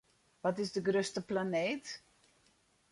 [0.43, 2.03] Wat is de grutste planeet?